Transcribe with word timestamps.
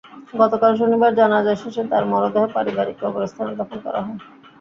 গতকাল 0.33 0.71
শনিবার 0.79 1.11
জানাজা 1.15 1.53
শেষে 1.55 1.83
তাঁর 1.91 2.03
মরদেহ 2.11 2.43
পারিবারিক 2.55 2.95
কবরস্থানে 3.01 3.51
দাফন 3.59 3.77
করা 3.85 3.99
হয়। 4.05 4.17